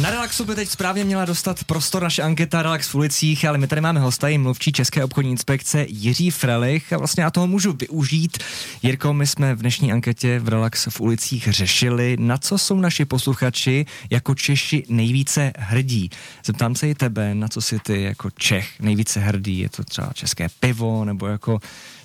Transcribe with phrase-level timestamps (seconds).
[0.00, 3.66] Na Relaxu by teď správně měla dostat prostor naše anketa Relax v ulicích, ale my
[3.66, 7.72] tady máme hosta i mluvčí České obchodní inspekce Jiří Frelich a vlastně já toho můžu
[7.72, 8.38] využít.
[8.82, 13.04] Jirko, my jsme v dnešní anketě v Relax v ulicích řešili, na co jsou naši
[13.04, 16.10] posluchači jako Češi nejvíce hrdí.
[16.44, 19.58] Zeptám se i tebe, na co si ty jako Čech nejvíce hrdí.
[19.58, 21.60] Je to třeba české pivo nebo jako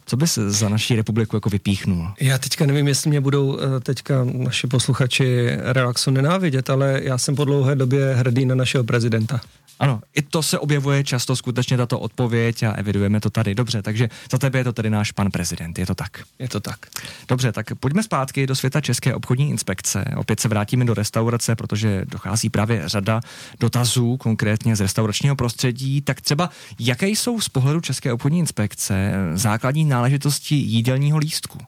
[0.10, 2.08] co bys za naší republiku jako vypíchnul?
[2.20, 7.36] Já teďka nevím, jestli mě budou eh, teďka naši posluchači relaxu nenávidět, ale já jsem
[7.36, 9.42] po dlouhé době hrdý na našeho prezidenta.
[9.80, 13.56] Ano, i to se objevuje často skutečně tato odpověď a evidujeme to tady.
[13.56, 16.10] Dobře, takže za tebe je to tedy náš pan prezident, je to tak?
[16.40, 16.80] Je to tak.
[17.28, 20.06] Dobře, tak pojďme zpátky do světa České obchodní inspekce.
[20.18, 23.22] Opět se vrátíme do restaurace, protože dochází právě řada
[23.60, 26.02] dotazů, konkrétně z restauračního prostředí.
[26.02, 31.60] Tak třeba, jaké jsou z pohledu České obchodní inspekce základní náležitosti jídelního lístku?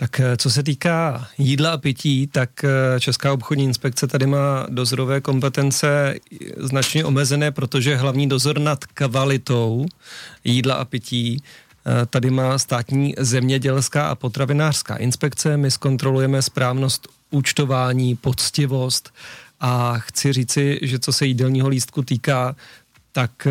[0.00, 4.66] Tak eh, co se týká jídla a pití, tak eh, Česká obchodní inspekce tady má
[4.68, 6.14] dozorové kompetence
[6.56, 9.86] značně omezené, protože hlavní dozor nad kvalitou
[10.44, 15.56] jídla a pití eh, tady má státní zemědělská a potravinářská inspekce.
[15.56, 19.12] My zkontrolujeme správnost účtování, poctivost
[19.60, 22.56] a chci říci, že co se jídelního lístku týká,
[23.12, 23.50] tak eh,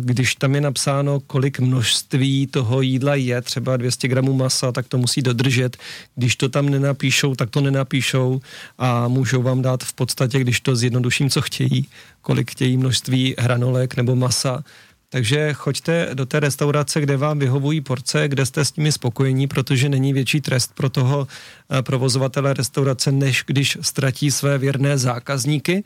[0.00, 4.98] když tam je napsáno, kolik množství toho jídla je, třeba 200 gramů masa, tak to
[4.98, 5.76] musí dodržet.
[6.14, 8.40] Když to tam nenapíšou, tak to nenapíšou
[8.78, 11.88] a můžou vám dát v podstatě, když to zjednoduším, co chtějí,
[12.22, 14.64] kolik chtějí množství hranolek nebo masa,
[15.10, 19.88] takže choďte do té restaurace, kde vám vyhovují porce, kde jste s nimi spokojení, protože
[19.88, 21.28] není větší trest pro toho
[21.70, 25.84] eh, provozovatele restaurace, než když ztratí své věrné zákazníky,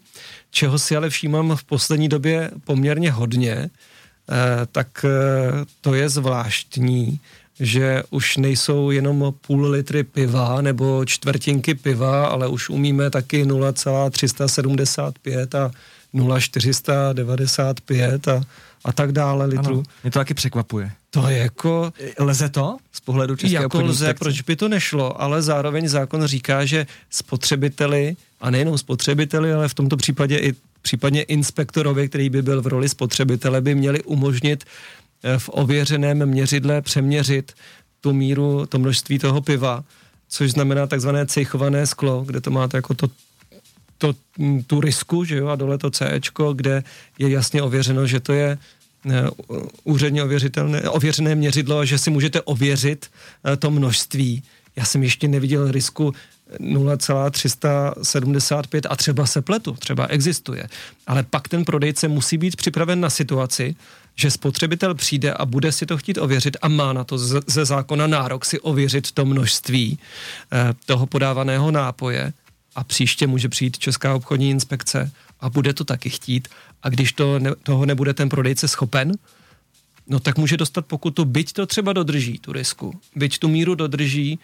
[0.51, 3.71] čeho si ale všímám v poslední době poměrně hodně, eh,
[4.73, 5.09] tak eh,
[5.81, 7.21] to je zvláštní,
[7.61, 15.55] že už nejsou jenom půl litry piva nebo čtvrtinky piva, ale už umíme taky 0,375
[15.55, 15.71] a
[16.15, 18.43] 0,495 a
[18.85, 19.75] a tak dále litrů.
[19.75, 20.93] Ano, mě to taky překvapuje.
[21.11, 21.93] To je jako...
[22.19, 24.19] Lze to z pohledu České Jako lze, inspekce?
[24.19, 29.75] proč by to nešlo, ale zároveň zákon říká, že spotřebiteli, a nejenom spotřebiteli, ale v
[29.75, 34.65] tomto případě i případně inspektorovi, který by byl v roli spotřebitele, by měli umožnit
[35.23, 37.53] eh, v ověřeném měřidle přeměřit
[38.01, 39.85] tu míru, to množství toho piva,
[40.29, 43.07] což znamená takzvané cejchované sklo, kde to máte jako to
[43.99, 44.15] to,
[44.67, 46.21] tu risku, že jo, a dole to C,
[46.55, 46.85] kde
[47.19, 48.59] je jasně ověřeno, že to je
[49.11, 49.25] eh,
[49.85, 53.11] úředně ověřitelné, ověřené měřidlo že si můžete ověřit
[53.45, 54.43] eh, to množství.
[54.77, 56.15] Já jsem ještě neviděl risku
[56.61, 60.69] 0,375 a třeba se pletu, třeba existuje.
[61.07, 63.75] Ale pak ten prodejce musí být připraven na situaci,
[64.15, 68.07] že spotřebitel přijde a bude si to chtít ověřit a má na to ze zákona
[68.07, 69.99] nárok si ověřit to množství
[70.53, 72.33] eh, toho podávaného nápoje
[72.75, 76.49] a příště může přijít Česká obchodní inspekce a bude to taky chtít.
[76.83, 79.13] A když to ne, toho nebude ten prodejce schopen,
[80.07, 84.39] no tak může dostat pokutu, byť to třeba dodrží, tu risku, byť tu míru dodrží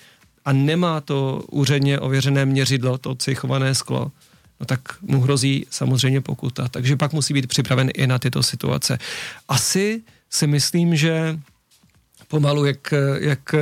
[0.45, 4.13] a nemá to úředně ověřené měřidlo, to cechované sklo,
[4.61, 6.69] no tak mu hrozí samozřejmě pokuta.
[6.69, 8.99] Takže pak musí být připraven i na tyto situace.
[9.49, 11.41] Asi si myslím, že
[12.29, 13.55] pomalu, jak, jak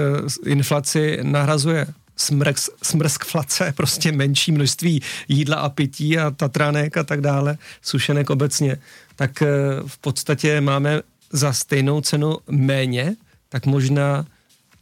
[0.46, 1.86] inflaci nahrazuje
[2.18, 8.78] smrsk, smrskflace, prostě menší množství jídla a pití a tatránek a tak dále, sušenek obecně,
[9.16, 9.46] tak eh,
[9.86, 11.00] v podstatě máme
[11.32, 13.16] za stejnou cenu méně,
[13.48, 14.26] tak možná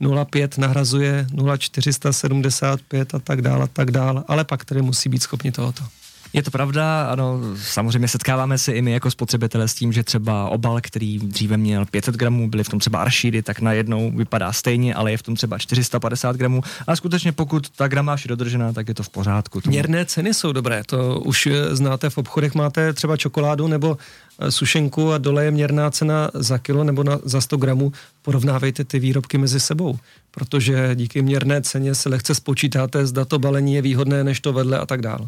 [0.01, 5.53] 0,5 nahrazuje 0,475 a tak dále, a tak dále, ale pak tedy musí být schopni
[5.53, 5.85] tohoto.
[6.33, 10.49] Je to pravda, ano, samozřejmě setkáváme se i my jako spotřebitelé s tím, že třeba
[10.49, 14.95] obal, který dříve měl 500 gramů, byly v tom třeba aršídy, tak najednou vypadá stejně,
[14.95, 16.63] ale je v tom třeba 450 gramů.
[16.87, 19.61] A skutečně pokud ta gramáž je dodržená, tak je to v pořádku.
[19.61, 19.71] Tomu.
[19.71, 23.99] Měrné ceny jsou dobré, to už znáte v obchodech, máte třeba čokoládu nebo
[24.39, 28.85] eh, sušenku a dole je měrná cena za kilo nebo na, za 100 gramů, porovnávejte
[28.85, 29.99] ty výrobky mezi sebou,
[30.31, 34.79] protože díky měrné ceně se lehce spočítáte, zda to balení je výhodné než to vedle
[34.79, 35.27] a tak dále.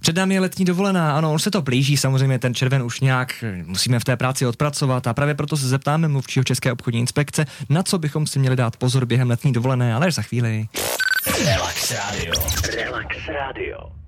[0.00, 3.44] Před námi je letní dovolená, ano, on se to blíží, samozřejmě ten červen už nějak
[3.64, 7.82] musíme v té práci odpracovat a právě proto se zeptáme mluvčího České obchodní inspekce, na
[7.82, 10.68] co bychom si měli dát pozor během letní dovolené, ale až za chvíli.
[11.44, 12.34] Relax Radio.
[12.76, 14.01] Relax Radio.